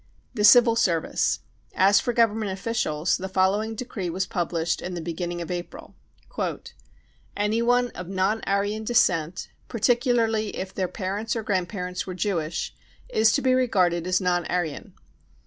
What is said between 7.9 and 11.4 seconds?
of non Aryan descent, particularly if their parents